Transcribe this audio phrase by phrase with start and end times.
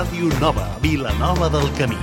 [0.00, 1.98] Ràdio Nova, Vilanova del Camí.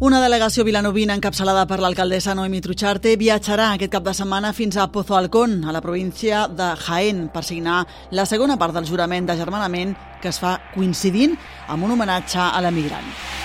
[0.00, 4.88] Una delegació vilanovina encapçalada per l'alcaldessa Noemi Trucharte viatjarà aquest cap de setmana fins a
[4.88, 7.82] Pozo Alcón, a la província de Jaén, per signar
[8.16, 9.92] la segona part del jurament d'agermanament
[10.22, 11.36] que es fa coincidint
[11.68, 13.43] amb un homenatge a l'emigrant.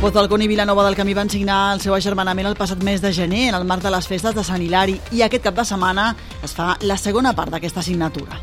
[0.00, 3.10] Pozo Alcón i Vilanova del Camí van signar el seu agermanament el passat mes de
[3.12, 6.14] gener en el marc de les festes de Sant Hilari i aquest cap de setmana
[6.40, 8.40] es fa la segona part d'aquesta signatura.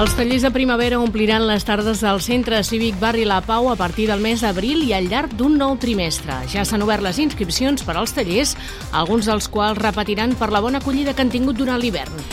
[0.00, 4.08] Els tallers de primavera ompliran les tardes del Centre Cívic Barri La Pau a partir
[4.08, 6.46] del mes d'abril i al llarg d'un nou trimestre.
[6.48, 8.56] Ja s'han obert les inscripcions per als tallers,
[8.96, 12.24] alguns dels quals repetiran per la bona acollida que han tingut durant l'hivern.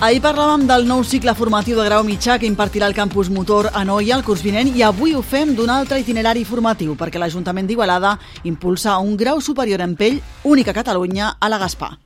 [0.00, 3.82] Ahir parlàvem del nou cicle formatiu de grau mitjà que impartirà el campus motor a
[3.84, 8.14] Noia el curs vinent i avui ho fem d'un altre itinerari formatiu perquè l'Ajuntament d'Igualada
[8.48, 10.16] impulsa un grau superior en pell
[10.48, 11.98] únic a Catalunya a la Gaspar.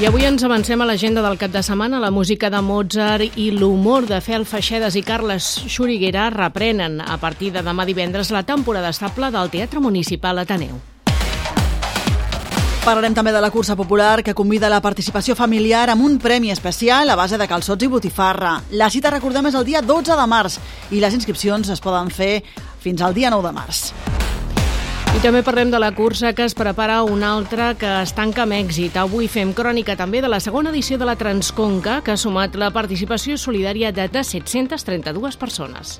[0.00, 2.00] I avui ens avancem a l'agenda del cap de setmana.
[2.00, 7.52] La música de Mozart i l'humor de Fel Feixedes i Carles Xuriguera reprenen a partir
[7.52, 10.95] de demà divendres la temporada estable del Teatre Municipal Ateneu.
[12.86, 16.52] Parlarem també de la cursa popular que convida a la participació familiar amb un premi
[16.52, 18.60] especial a base de calçots i botifarra.
[18.78, 20.60] La cita, recordem, és el dia 12 de març
[20.94, 22.44] i les inscripcions es poden fer
[22.78, 23.80] fins al dia 9 de març.
[25.16, 28.54] I també parlem de la cursa que es prepara una altra que es tanca amb
[28.54, 28.94] èxit.
[29.02, 32.70] Avui fem crònica també de la segona edició de la Transconca, que ha sumat la
[32.70, 35.98] participació solidària de 732 persones.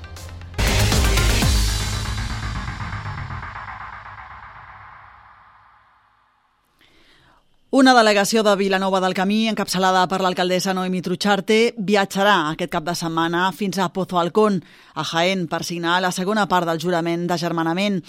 [7.77, 12.95] Una delegació de Vilanova del Camí, encapçalada per l'alcaldessa Noemi Trucharte, viatjarà aquest cap de
[12.97, 14.57] setmana fins a Pozo Alcón,
[14.97, 17.99] a Jaén, per signar la segona part del jurament d'agermanament.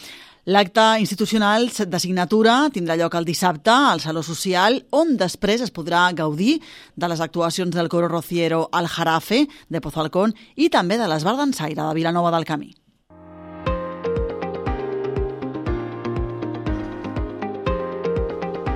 [0.49, 6.06] L'acte institucional de signatura tindrà lloc el dissabte al Saló Social, on després es podrà
[6.17, 6.62] gaudir
[6.97, 11.83] de les actuacions del coro rociero al Jarafe de Pozalcón i també de l'Esbar d'Ensaire
[11.83, 12.73] de Vilanova del Camí.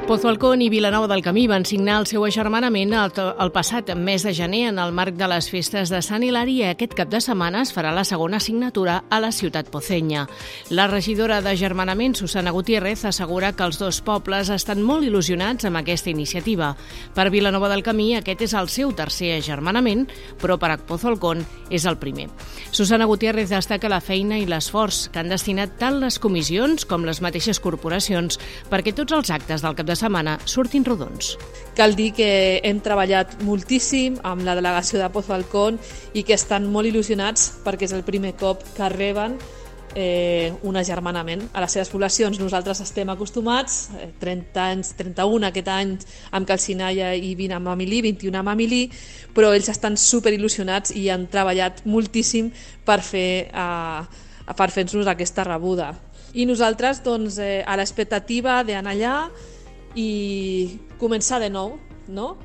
[0.07, 4.25] Pozo Alcón i Vilanova del Camí van signar el seu agermanament el, el passat mes
[4.27, 7.21] de gener en el marc de les festes de Sant Hilari i aquest cap de
[7.23, 10.27] setmana es farà la segona signatura a la ciutat pozenya.
[10.75, 16.11] La regidora d'agermanament, Susana Gutiérrez, assegura que els dos pobles estan molt il·lusionats amb aquesta
[16.11, 16.73] iniciativa.
[17.15, 20.09] Per Vilanova del Camí aquest és el seu tercer agermanament,
[20.43, 22.27] però per Pozo Alcón és el primer.
[22.73, 27.23] Susana Gutiérrez destaca la feina i l'esforç que han destinat tant les comissions com les
[27.23, 31.37] mateixes corporacions perquè tots els actes del cap de setmana surtin rodons.
[31.77, 35.81] Cal dir que hem treballat moltíssim amb la delegació de Pozo Alcón
[36.13, 39.39] i que estan molt il·lusionats perquè és el primer cop que reben
[39.95, 42.39] eh, un agermanament a les seves poblacions.
[42.41, 45.97] Nosaltres estem acostumats, eh, 30 anys, 31 aquest any
[46.31, 48.91] amb Calcinaya i 20 amb Amilí, 21 amb Amilí,
[49.35, 52.53] però ells estan super il·lusionats i han treballat moltíssim
[52.85, 55.95] per fer, eh, per fer-nos aquesta rebuda.
[56.35, 59.31] I nosaltres, doncs, eh, a l'expectativa d'anar allà,
[59.95, 61.77] i començar de nou,
[62.09, 62.37] no?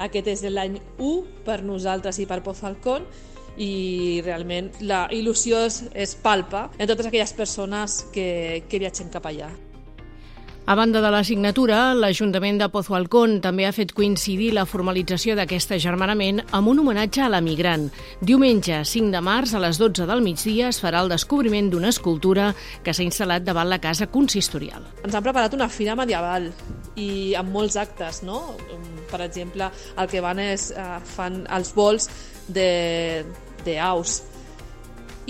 [0.00, 3.04] Aquest és l'any 1 per nosaltres i per Pozalcón
[3.60, 9.26] i realment la il·lusió es, es palpa en totes aquelles persones que, que viatgen cap
[9.28, 9.50] allà.
[10.70, 15.34] A banda de la signatura, l'Ajuntament de Pozo Alcón també ha fet coincidir la formalització
[15.34, 17.88] d'aquest agermanament amb un homenatge a l'emigrant.
[18.20, 22.52] Diumenge, 5 de març, a les 12 del migdia, es farà el descobriment d'una escultura
[22.84, 24.86] que s'ha instal·lat davant la casa consistorial.
[25.02, 26.52] Ens han preparat una fira medieval
[27.00, 28.56] i amb molts actes, no?
[29.10, 32.10] Per exemple, el que van és uh, fan els vols
[32.50, 34.20] d'aus.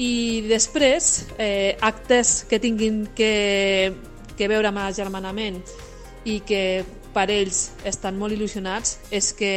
[0.01, 0.13] I
[0.49, 3.35] després, eh, actes que tinguin que
[4.41, 5.59] que veure amb agermanament
[6.25, 6.81] i que
[7.13, 9.51] per ells estan molt il·lusionats és que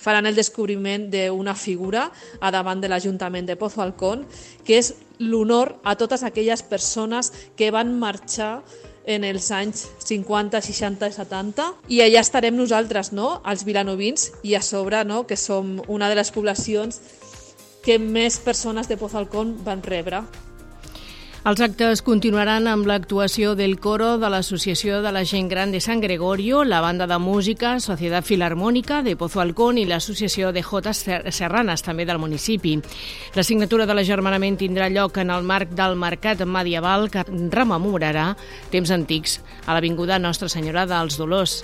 [0.00, 2.10] faran el descobriment d'una figura
[2.40, 4.26] a davant de l'Ajuntament de Pozo Alcón,
[4.64, 8.60] que és l'honor a totes aquelles persones que van marxar
[9.06, 13.40] en els anys 50, 60 i 70 i allà estarem nosaltres, no?
[13.48, 15.24] els vilanovins i a sobre no?
[15.26, 17.00] que som una de les poblacions
[17.84, 20.24] que més persones de Pozo Alcón van rebre.
[21.40, 26.02] Els actes continuaran amb l'actuació del coro de l'Associació de la Gent Gran de San
[26.02, 31.00] Gregorio, la banda de música Societat Filarmònica de Pozo Alcón i l'Associació de Jotes
[31.32, 32.74] Serranes, també del municipi.
[33.32, 38.34] La signatura de l'agermanament tindrà lloc en el marc del Mercat Medieval que rememorarà
[38.68, 41.62] temps antics a l'Avinguda Nostra Senyora dels Dolors.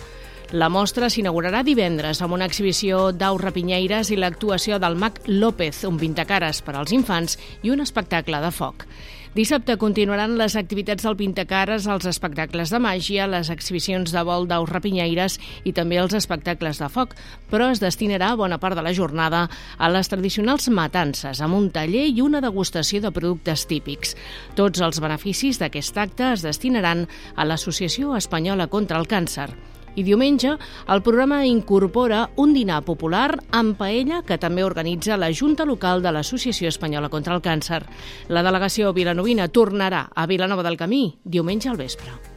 [0.57, 6.01] La mostra s'inaugurarà divendres amb una exhibició d'aus rapinyeires i l'actuació del mag López, un
[6.01, 8.89] pintacares per als infants i un espectacle de foc.
[9.37, 14.71] Dissabte continuaran les activitats del Pintacares, els espectacles de màgia, les exhibicions de vol d'aus
[14.71, 15.37] rapinyaires
[15.69, 17.13] i també els espectacles de foc,
[17.53, 19.45] però es destinarà bona part de la jornada
[19.77, 24.17] a les tradicionals matances, amb un taller i una degustació de productes típics.
[24.57, 27.05] Tots els beneficis d'aquest acte es destinaran
[27.37, 29.51] a l'Associació Espanyola contra el Càncer.
[29.97, 30.51] I diumenge
[30.93, 36.13] el programa incorpora un dinar popular amb paella que també organitza la Junta Local de
[36.13, 37.83] l'Associació Espanyola contra el Càncer.
[38.29, 42.36] La delegació vilanovina tornarà a Vilanova del Camí diumenge al vespre.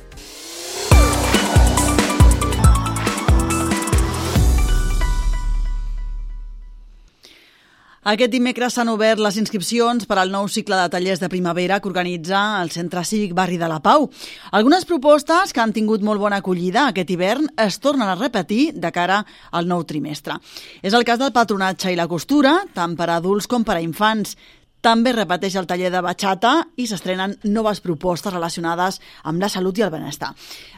[8.07, 11.89] Aquest dimecres s'han obert les inscripcions per al nou cicle de tallers de primavera que
[11.89, 14.07] organitza el Centre Cívic Barri de la Pau.
[14.55, 18.91] Algunes propostes que han tingut molt bona acollida aquest hivern es tornen a repetir de
[18.95, 20.39] cara al nou trimestre.
[20.81, 23.83] És el cas del patronatge i la costura, tant per a adults com per a
[23.83, 24.37] infants.
[24.79, 29.83] També repeteix el taller de batxata i s'estrenen noves propostes relacionades amb la salut i
[29.83, 30.29] el benestar.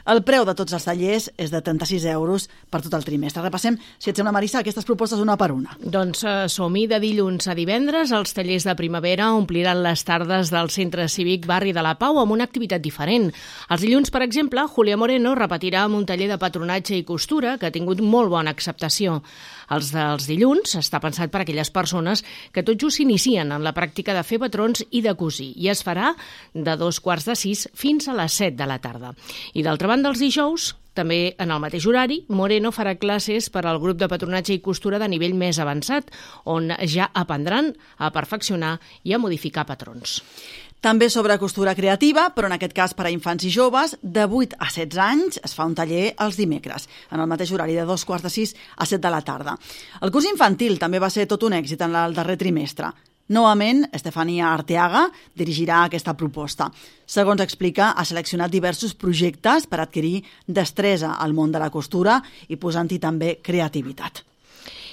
[0.09, 3.43] El preu de tots els tallers és de 36 euros per tot el trimestre.
[3.45, 5.75] Repassem, si et sembla, Marissa, aquestes propostes una per una.
[5.77, 8.09] Doncs eh, som-hi de dilluns a divendres.
[8.17, 12.33] Els tallers de primavera ompliran les tardes del Centre Cívic Barri de la Pau amb
[12.33, 13.29] una activitat diferent.
[13.69, 17.69] Els dilluns, per exemple, Julia Moreno repetirà amb un taller de patronatge i costura que
[17.69, 19.21] ha tingut molt bona acceptació.
[19.71, 23.71] Els dels dilluns està pensat per a aquelles persones que tot just s'inicien en la
[23.77, 26.15] pràctica de fer patrons i de cosir i es farà
[26.53, 29.13] de dos quarts de sis fins a les set de la tarda.
[29.53, 33.79] I d'altra banda, els dijous, també en el mateix horari, Moreno farà classes per al
[33.79, 36.11] grup de patronatge i costura de nivell més avançat,
[36.43, 40.19] on ja aprendran a perfeccionar i a modificar patrons.
[40.81, 44.57] També sobre costura creativa, però en aquest cas per a infants i joves, de 8
[44.57, 48.03] a 16 anys es fa un taller els dimecres, en el mateix horari de dos
[48.03, 49.55] quarts de 6 a 7 de la tarda.
[50.01, 52.89] El curs infantil també va ser tot un èxit en el darrer trimestre.
[53.31, 55.05] Novament, Estefania Arteaga
[55.39, 56.67] dirigirà aquesta proposta.
[57.07, 60.17] Segons explica, ha seleccionat diversos projectes per adquirir
[60.47, 62.17] destresa al món de la costura
[62.51, 64.25] i posant-hi també creativitat.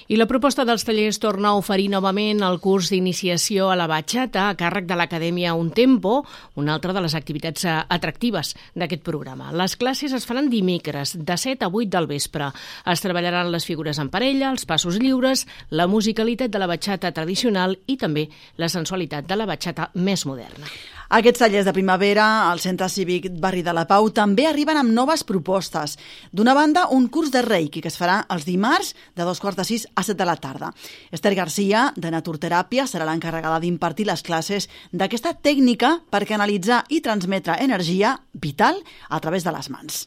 [0.09, 4.47] I la proposta dels tallers torna a oferir novament el curs d'iniciació a la batxata
[4.49, 6.23] a càrrec de l'Acadèmia Un Tempo,
[6.57, 9.53] una altra de les activitats eh, atractives d'aquest programa.
[9.53, 12.49] Les classes es faran dimecres, de 7 a 8 del vespre.
[12.89, 17.77] Es treballaran les figures en parella, els passos lliures, la musicalitat de la batxata tradicional
[17.85, 20.73] i també la sensualitat de la batxata més moderna.
[21.09, 25.23] Aquests tallers de primavera al Centre Cívic Barri de la Pau també arriben amb noves
[25.25, 25.95] propostes.
[26.37, 29.65] D'una banda, un curs de Reiki que es farà els dimarts de dos quarts de
[29.65, 30.69] sis a set de la tarda.
[31.09, 37.57] Esther Garcia, de Naturteràpia, serà l'encarregada d'impartir les classes d'aquesta tècnica per canalitzar i transmetre
[37.65, 38.77] energia vital
[39.09, 40.05] a través de les mans.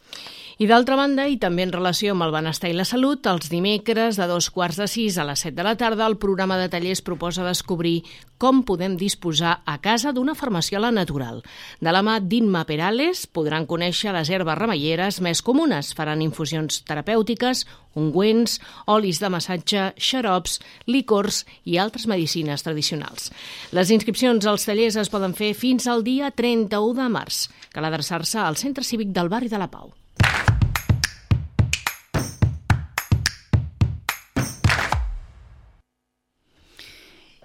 [0.62, 4.19] I d'altra banda, i també en relació amb el benestar i la salut, els dimecres
[4.19, 7.00] de dos quarts de sis a les set de la tarda el programa de tallers
[7.02, 8.04] proposa descobrir
[8.38, 11.40] com podem disposar a casa d'una farmaciola natural.
[11.81, 15.95] De la mà d'Inma Perales podran conèixer les herbes remeieres més comunes.
[15.97, 17.64] Faran infusions terapèutiques,
[17.97, 23.31] ungüents, olis de massatge, xarops, licors i altres medicines tradicionals.
[23.74, 27.47] Les inscripcions als tallers es poden fer fins al dia 31 de març.
[27.74, 29.90] Cal adreçar-se al Centre Cívic del Barri de la Pau.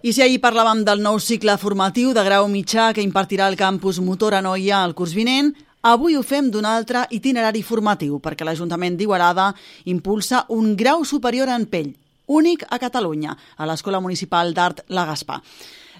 [0.06, 3.96] I si ahir parlàvem del nou cicle formatiu de grau mitjà que impartirà el campus
[3.98, 5.48] Motor a Noia el curs vinent,
[5.82, 9.48] avui ho fem d'un altre itinerari formatiu, perquè l'Ajuntament d'Igualada
[9.90, 11.90] impulsa un grau superior en pell,
[12.30, 15.40] únic a Catalunya, a l'Escola Municipal d'Art La Gaspar.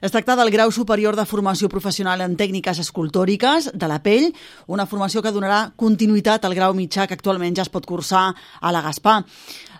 [0.00, 4.28] Es tracta del grau superior de formació professional en tècniques escultòriques de la pell,
[4.68, 8.28] una formació que donarà continuïtat al grau mitjà que actualment ja es pot cursar
[8.60, 9.22] a la Gaspar.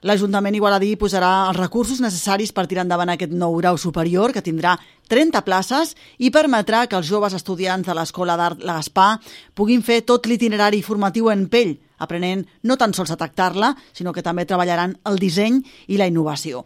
[0.03, 4.77] L'Ajuntament igualadí posarà els recursos necessaris per tirar endavant aquest nou grau superior, que tindrà
[5.09, 9.17] 30 places i permetrà que els joves estudiants de l'Escola d'Art La Gaspar
[9.55, 14.25] puguin fer tot l'itinerari formatiu en pell, aprenent no tan sols a tractar-la, sinó que
[14.25, 16.65] també treballaran el disseny i la innovació.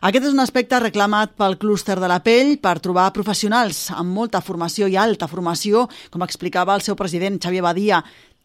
[0.00, 4.40] Aquest és un aspecte reclamat pel clúster de la pell per trobar professionals amb molta
[4.40, 8.00] formació i alta formació, com explicava el seu president Xavier Badia,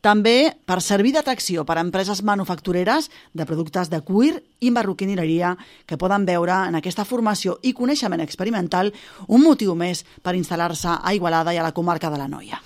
[0.05, 5.55] també per servir d'atracció per a empreses manufactureres de productes de cuir i marroquineria
[5.89, 8.93] que poden veure en aquesta formació i coneixement experimental
[9.27, 12.61] un motiu més per instal·lar-se a Igualada i a la comarca de la Noia.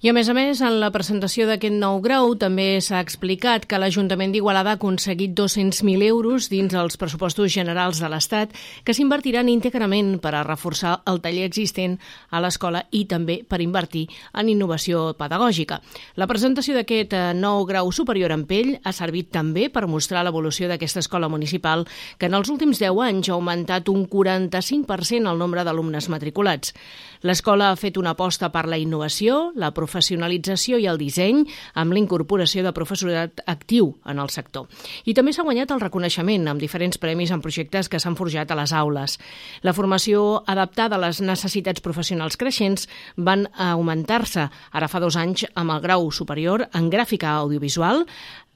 [0.00, 3.76] I a més a més, en la presentació d'aquest nou grau també s'ha explicat que
[3.76, 10.14] l'Ajuntament d'Igualada ha aconseguit 200.000 euros dins els pressupostos generals de l'Estat que s'invertiran íntegrament
[10.24, 11.98] per a reforçar el taller existent
[12.30, 15.82] a l'escola i també per invertir en innovació pedagògica.
[16.16, 20.72] La presentació d'aquest eh, nou grau superior en pell ha servit també per mostrar l'evolució
[20.72, 21.84] d'aquesta escola municipal
[22.16, 26.72] que en els últims 10 anys ha augmentat un 45% el nombre d'alumnes matriculats.
[27.20, 31.42] L'escola ha fet una aposta per la innovació, la professionalització i el disseny
[31.74, 34.68] amb l'incorporació de professorat actiu en el sector.
[35.04, 38.58] I també s'ha guanyat el reconeixement amb diferents premis en projectes que s'han forjat a
[38.60, 39.18] les aules.
[39.66, 45.74] La formació adaptada a les necessitats professionals creixents van augmentar-se ara fa dos anys amb
[45.74, 48.06] el grau superior en gràfica audiovisual,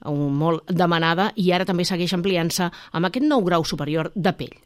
[0.05, 4.64] molt demanada, i ara també segueix ampliant-se amb aquest nou grau superior de pell.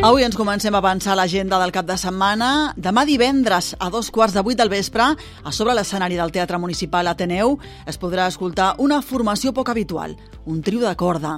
[0.00, 2.72] Avui ens comencem a avançar l'agenda del cap de setmana.
[2.72, 7.10] Demà divendres, a dos quarts de vuit del vespre, a sobre l'escenari del Teatre Municipal
[7.10, 10.16] Ateneu, es podrà escoltar una formació poc habitual,
[10.48, 11.34] un trio de corda.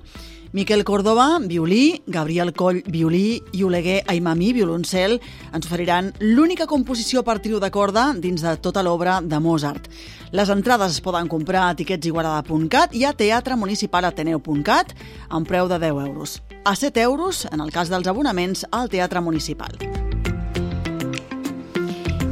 [0.52, 5.16] Miquel Córdoba, violí, Gabriel Coll, violí i Oleguer Aimamí, violoncel,
[5.49, 9.88] ens oferiran l'única composició per trio de corda dins de tota l'obra de Mozart.
[10.32, 14.92] Les entrades es poden comprar a tiquetsiguarada.cat i a teatremunicipalateneu.cat
[15.30, 16.42] amb preu de 10 euros.
[16.64, 19.92] A 7 euros en el cas dels abonaments al Teatre Municipal.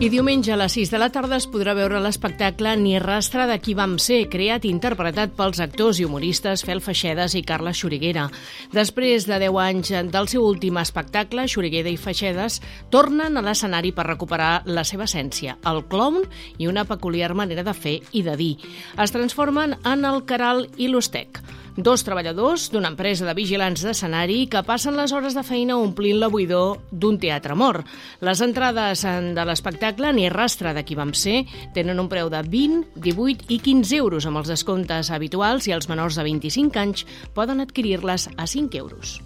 [0.01, 3.59] I diumenge a les 6 de la tarda es podrà veure l'espectacle Ni rastre de
[3.61, 8.31] qui vam ser, creat i interpretat pels actors i humoristes Fel Feixedes i Carla Xuriguera.
[8.73, 14.09] Després de 10 anys del seu últim espectacle, Xuriguera i Feixedes tornen a l'escenari per
[14.09, 16.25] recuperar la seva essència, el clown
[16.57, 18.55] i una peculiar manera de fer i de dir.
[18.97, 21.45] Es transformen en el Caral i l'Ostec
[21.83, 26.29] dos treballadors d'una empresa de vigilants d'escenari que passen les hores de feina omplint la
[26.33, 27.87] buidor d'un teatre mort.
[28.21, 31.45] Les entrades de l'espectacle, ni rastre de qui vam ser,
[31.75, 35.89] tenen un preu de 20, 18 i 15 euros amb els descomptes habituals i els
[35.89, 39.21] menors de 25 anys poden adquirir-les a 5 euros.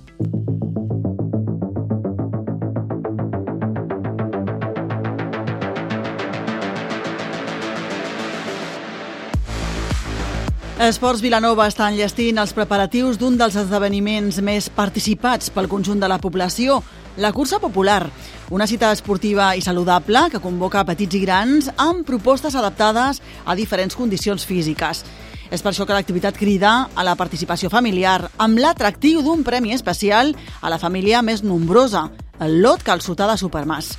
[10.75, 16.16] Esports Vilanova està enllestint els preparatius d'un dels esdeveniments més participats pel conjunt de la
[16.19, 16.81] població,
[17.16, 18.09] la cursa popular,
[18.50, 23.95] una cita esportiva i saludable que convoca petits i grans amb propostes adaptades a diferents
[23.95, 25.04] condicions físiques.
[25.47, 30.35] És per això que l'activitat crida a la participació familiar amb l'atractiu d'un premi especial
[30.61, 32.09] a la família més nombrosa,
[32.43, 33.95] el lot calçotà de Supermàs.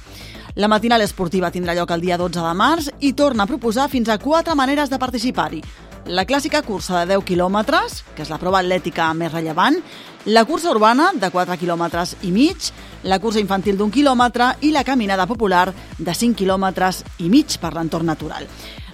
[0.60, 4.12] La matinal esportiva tindrà lloc el dia 12 de març i torna a proposar fins
[4.12, 5.64] a quatre maneres de participar-hi
[6.06, 9.78] la clàssica cursa de 10 quilòmetres, que és la prova atlètica més rellevant,
[10.26, 12.70] la cursa urbana de 4 quilòmetres i mig,
[13.04, 17.74] la cursa infantil d'un quilòmetre i la caminada popular de 5 quilòmetres i mig per
[17.74, 18.46] l'entorn natural.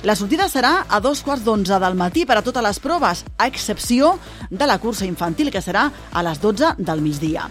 [0.04, 3.48] La sortida serà a dos quarts d'onze del matí per a totes les proves, a
[3.48, 4.16] excepció
[4.50, 7.50] de la cursa infantil, que serà a les 12 del migdia.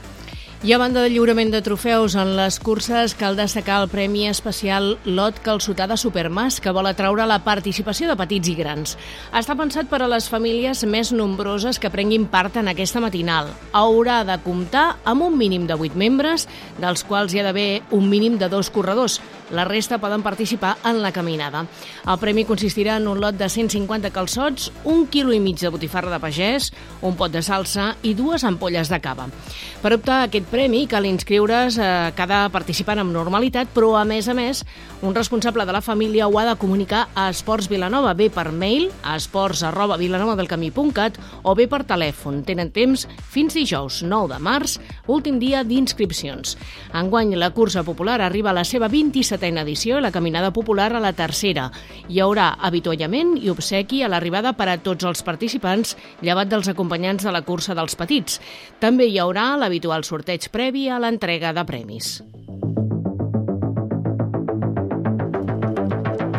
[0.62, 4.98] I a banda del lliurament de trofeus en les curses, cal destacar el Premi Especial
[5.08, 8.92] Lot Calçotà de Supermas, que vol atraure la participació de petits i grans.
[9.32, 13.48] Està pensat per a les famílies més nombroses que prenguin part en aquesta matinal.
[13.72, 16.44] Haurà de comptar amb un mínim de 8 membres,
[16.76, 19.22] dels quals hi ha d'haver un mínim de dos corredors.
[19.50, 21.64] La resta poden participar en la caminada.
[22.04, 26.12] El premi consistirà en un lot de 150 calçots, un quilo i mig de botifarra
[26.12, 26.68] de pagès,
[27.00, 29.26] un pot de salsa i dues ampolles de cava.
[29.80, 34.26] Per optar a aquest premi cal inscriure's a cada participant amb normalitat, però a més
[34.26, 34.64] a més,
[35.06, 38.88] un responsable de la família ho ha de comunicar a Esports Vilanova, bé per mail
[39.06, 42.42] a esports arroba vilanovadelcamí.cat o bé per telèfon.
[42.48, 44.74] Tenen temps fins dijous 9 de març,
[45.06, 46.56] últim dia d'inscripcions.
[46.98, 51.04] Enguany, la cursa popular arriba a la seva 27a edició i la caminada popular a
[51.04, 51.68] la tercera.
[52.08, 57.22] Hi haurà avituallament i obsequi a l'arribada per a tots els participants, llevat dels acompanyants
[57.22, 58.40] de la cursa dels petits.
[58.82, 62.22] També hi haurà l'habitual sorteig sorteig previ a l'entrega de premis.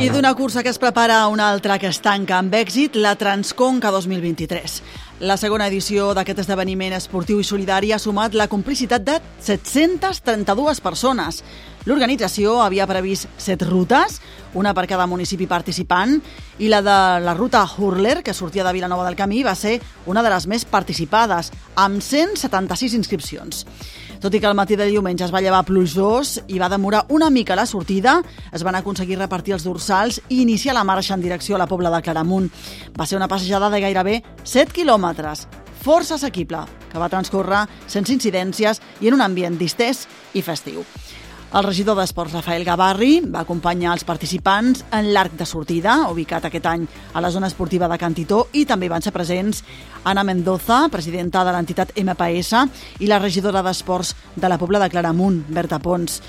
[0.02, 3.92] I d'una cursa que es prepara una altra que es tanca amb èxit, la Transconca
[3.92, 4.82] 2023.
[5.22, 11.44] La segona edició d'aquest esdeveniment esportiu i solidari ha sumat la complicitat de 732 persones.
[11.86, 14.18] L'organització havia previst set rutes,
[14.58, 16.16] una per cada municipi participant,
[16.58, 19.76] i la de la ruta Hurler, que sortia de Vilanova del Camí, va ser
[20.10, 23.68] una de les més participades, amb 176 inscripcions.
[24.22, 27.32] Tot i que el matí de diumenge es va llevar plujós i va demorar una
[27.34, 28.20] mica la sortida,
[28.54, 31.90] es van aconseguir repartir els dorsals i iniciar la marxa en direcció a la Pobla
[31.90, 32.52] de Claramunt.
[32.94, 35.48] Va ser una passejada de gairebé 7 quilòmetres,
[35.82, 36.62] força assequible,
[36.92, 40.06] que va transcorrer sense incidències i en un ambient distès
[40.38, 40.86] i festiu.
[41.52, 46.70] El regidor d'Esports, Rafael Gavarri, va acompanyar els participants en l'arc de sortida, ubicat aquest
[46.72, 49.60] any a la zona esportiva de Cantitó, i també van ser presents
[50.08, 52.64] Ana Mendoza, presidenta de l'entitat MPS,
[53.04, 56.22] i la regidora d'Esports de la Pobla de Claramunt, Berta Pons.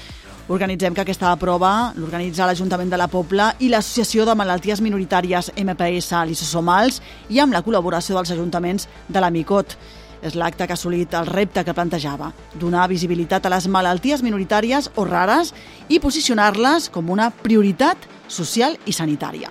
[0.50, 6.18] Organitzem que aquesta prova l'organitza l'Ajuntament de la Pobla i l'Associació de Malalties Minoritàries MPS
[6.26, 6.98] Lisosomals
[7.30, 9.78] i amb la col·laboració dels ajuntaments de la Micot.
[10.22, 14.92] És l'acte que ha assolit el repte que plantejava, donar visibilitat a les malalties minoritàries
[14.96, 15.52] o rares
[15.88, 19.50] i posicionar-les com una prioritat social i sanitària.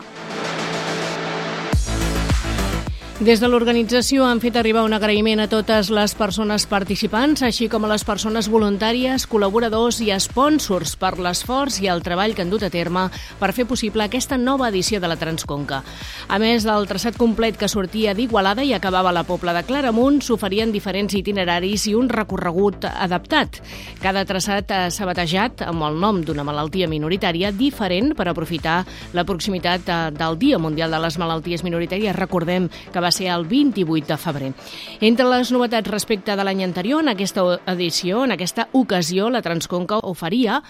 [3.22, 7.84] Des de l'organització han fet arribar un agraïment a totes les persones participants, així com
[7.86, 12.66] a les persones voluntàries, col·laboradors i sponsors per l'esforç i el treball que han dut
[12.66, 13.04] a terme
[13.38, 15.84] per fer possible aquesta nova edició de la Transconca.
[16.34, 20.24] A més del traçat complet que sortia d'Igualada i acabava a la Pobla de Claramunt,
[20.26, 23.62] s'oferien diferents itineraris i un recorregut adaptat.
[24.02, 28.82] Cada traçat s'ha batejat amb el nom d'una malaltia minoritària diferent per aprofitar
[29.14, 32.18] la proximitat eh, del Dia Mundial de les Malalties Minoritàries.
[32.18, 34.52] Recordem que ser el 28 de febrer.
[35.02, 40.00] Entre les novetats respecte de l'any anterior, en aquesta edició, en aquesta ocasió, la Transconca
[40.08, 40.62] oferia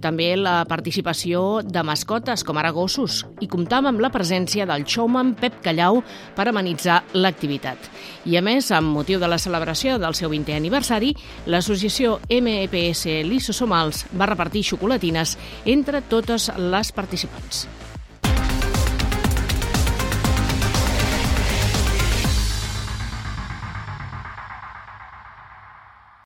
[0.00, 5.34] també la participació de mascotes, com ara gossos, i comptava amb la presència del showman
[5.40, 6.02] Pep Callau
[6.36, 7.90] per amenitzar l'activitat.
[8.26, 11.14] I a més, amb motiu de la celebració del seu 20è aniversari,
[11.46, 17.66] l'associació MEPS Lisosomals va repartir xocolatines entre totes les participants.